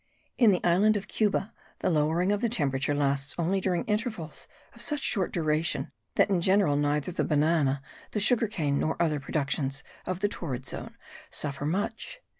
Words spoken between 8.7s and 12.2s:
nor other productions of the torrid zone suffer much.